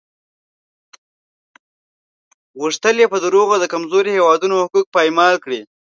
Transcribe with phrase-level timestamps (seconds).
[2.59, 5.61] غوښتل یې په دروغو د کمزورو هېوادونو حقوق پایمال کړي.